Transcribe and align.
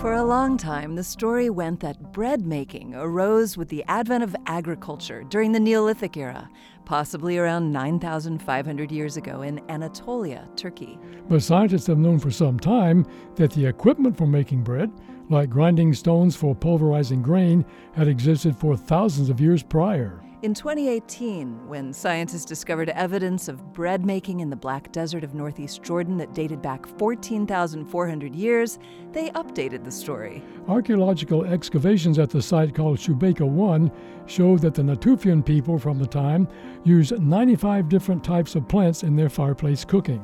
For 0.00 0.14
a 0.14 0.24
long 0.24 0.56
time, 0.56 0.94
the 0.94 1.04
story 1.04 1.50
went 1.50 1.80
that 1.80 2.10
bread 2.12 2.46
making 2.46 2.94
arose 2.94 3.58
with 3.58 3.68
the 3.68 3.84
advent 3.86 4.24
of 4.24 4.34
agriculture 4.46 5.24
during 5.24 5.52
the 5.52 5.60
Neolithic 5.60 6.16
era, 6.16 6.48
possibly 6.86 7.36
around 7.36 7.70
9,500 7.70 8.90
years 8.90 9.18
ago 9.18 9.42
in 9.42 9.60
Anatolia, 9.68 10.48
Turkey. 10.56 10.98
But 11.28 11.42
scientists 11.42 11.86
have 11.86 11.98
known 11.98 12.18
for 12.18 12.30
some 12.30 12.58
time 12.58 13.06
that 13.34 13.50
the 13.50 13.66
equipment 13.66 14.16
for 14.16 14.26
making 14.26 14.64
bread, 14.64 14.90
like 15.28 15.50
grinding 15.50 15.92
stones 15.92 16.34
for 16.34 16.54
pulverizing 16.54 17.20
grain, 17.20 17.62
had 17.92 18.08
existed 18.08 18.56
for 18.56 18.78
thousands 18.78 19.28
of 19.28 19.38
years 19.38 19.62
prior. 19.62 20.22
In 20.42 20.54
2018, 20.54 21.68
when 21.68 21.92
scientists 21.92 22.46
discovered 22.46 22.88
evidence 22.88 23.46
of 23.46 23.74
bread 23.74 24.06
making 24.06 24.40
in 24.40 24.48
the 24.48 24.56
Black 24.56 24.90
Desert 24.90 25.22
of 25.22 25.34
northeast 25.34 25.82
Jordan 25.82 26.16
that 26.16 26.32
dated 26.32 26.62
back 26.62 26.86
14,400 26.98 28.34
years, 28.34 28.78
they 29.12 29.28
updated 29.32 29.84
the 29.84 29.90
story. 29.90 30.42
Archaeological 30.66 31.44
excavations 31.44 32.18
at 32.18 32.30
the 32.30 32.40
site 32.40 32.74
called 32.74 32.96
Shubayqa 32.96 33.46
1 33.46 33.92
show 34.24 34.56
that 34.56 34.72
the 34.72 34.80
Natufian 34.80 35.44
people 35.44 35.78
from 35.78 35.98
the 35.98 36.06
time 36.06 36.48
used 36.84 37.20
95 37.20 37.90
different 37.90 38.24
types 38.24 38.54
of 38.54 38.66
plants 38.66 39.02
in 39.02 39.16
their 39.16 39.28
fireplace 39.28 39.84
cooking. 39.84 40.22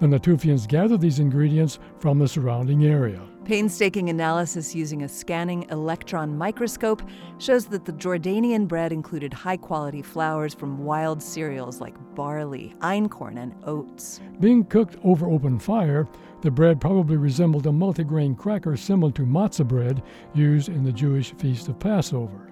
The 0.00 0.06
Natufians 0.06 0.66
gathered 0.66 1.00
these 1.00 1.20
ingredients 1.20 1.78
from 1.98 2.18
the 2.18 2.26
surrounding 2.26 2.84
area. 2.84 3.20
Painstaking 3.44 4.08
analysis 4.08 4.74
using 4.74 5.02
a 5.02 5.08
scanning 5.08 5.66
electron 5.70 6.36
microscope 6.36 7.02
shows 7.38 7.66
that 7.66 7.84
the 7.84 7.92
Jordanian 7.92 8.66
bread 8.66 8.92
included 8.92 9.32
high 9.32 9.56
quality 9.56 10.02
flours 10.02 10.52
from 10.52 10.84
wild 10.84 11.22
cereals 11.22 11.80
like 11.80 11.94
barley, 12.14 12.74
einkorn, 12.80 13.38
and 13.38 13.54
oats. 13.64 14.20
Being 14.40 14.64
cooked 14.64 14.96
over 15.04 15.26
open 15.26 15.58
fire, 15.58 16.08
the 16.40 16.50
bread 16.50 16.80
probably 16.80 17.16
resembled 17.16 17.66
a 17.66 17.70
multigrain 17.70 18.36
cracker 18.36 18.76
similar 18.76 19.12
to 19.12 19.22
matzah 19.22 19.68
bread 19.68 20.02
used 20.34 20.70
in 20.70 20.82
the 20.82 20.92
Jewish 20.92 21.32
feast 21.34 21.68
of 21.68 21.78
Passover. 21.78 22.50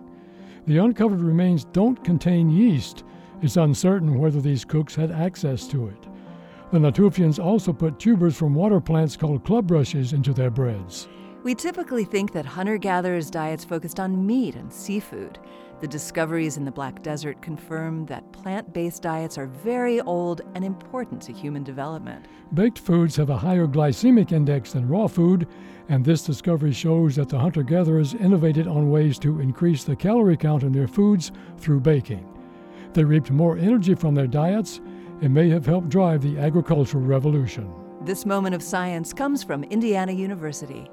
The 0.66 0.78
uncovered 0.78 1.20
remains 1.20 1.64
don't 1.64 2.02
contain 2.04 2.50
yeast. 2.50 3.02
It's 3.40 3.56
uncertain 3.56 4.18
whether 4.18 4.40
these 4.40 4.64
cooks 4.64 4.94
had 4.94 5.10
access 5.10 5.66
to 5.68 5.88
it. 5.88 6.06
The 6.72 6.78
Natufians 6.78 7.38
also 7.38 7.70
put 7.70 7.98
tubers 7.98 8.34
from 8.34 8.54
water 8.54 8.80
plants 8.80 9.14
called 9.14 9.44
club 9.44 9.70
rushes 9.70 10.14
into 10.14 10.32
their 10.32 10.48
breads. 10.48 11.06
We 11.42 11.54
typically 11.54 12.06
think 12.06 12.32
that 12.32 12.46
hunter 12.46 12.78
gatherers' 12.78 13.30
diets 13.30 13.62
focused 13.62 14.00
on 14.00 14.26
meat 14.26 14.54
and 14.56 14.72
seafood. 14.72 15.38
The 15.82 15.86
discoveries 15.86 16.56
in 16.56 16.64
the 16.64 16.70
Black 16.70 17.02
Desert 17.02 17.42
confirm 17.42 18.06
that 18.06 18.32
plant 18.32 18.72
based 18.72 19.02
diets 19.02 19.36
are 19.36 19.48
very 19.48 20.00
old 20.00 20.40
and 20.54 20.64
important 20.64 21.20
to 21.22 21.32
human 21.34 21.62
development. 21.62 22.24
Baked 22.54 22.78
foods 22.78 23.16
have 23.16 23.28
a 23.28 23.36
higher 23.36 23.66
glycemic 23.66 24.32
index 24.32 24.72
than 24.72 24.88
raw 24.88 25.08
food, 25.08 25.48
and 25.90 26.02
this 26.02 26.24
discovery 26.24 26.72
shows 26.72 27.16
that 27.16 27.28
the 27.28 27.38
hunter 27.38 27.62
gatherers 27.62 28.14
innovated 28.14 28.66
on 28.66 28.90
ways 28.90 29.18
to 29.18 29.40
increase 29.40 29.84
the 29.84 29.94
calorie 29.94 30.38
count 30.38 30.62
in 30.62 30.72
their 30.72 30.88
foods 30.88 31.32
through 31.58 31.80
baking. 31.80 32.26
They 32.94 33.04
reaped 33.04 33.30
more 33.30 33.58
energy 33.58 33.94
from 33.94 34.14
their 34.14 34.26
diets 34.26 34.80
it 35.22 35.30
may 35.30 35.48
have 35.48 35.64
helped 35.64 35.88
drive 35.88 36.20
the 36.20 36.36
agricultural 36.38 37.04
revolution. 37.04 37.72
This 38.04 38.26
moment 38.26 38.56
of 38.56 38.62
science 38.62 39.12
comes 39.12 39.44
from 39.44 39.62
Indiana 39.64 40.10
University. 40.10 40.90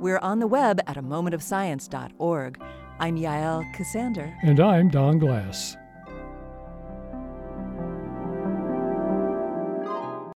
We're 0.00 0.18
on 0.18 0.40
the 0.40 0.48
web 0.48 0.80
at 0.88 0.96
a 0.96 1.02
momentofscience.org. 1.02 2.60
I'm 2.98 3.16
Yael 3.16 3.64
Ksander. 3.76 4.34
And 4.42 4.58
I'm 4.58 4.88
Don 4.88 5.20
Glass. 5.20 5.76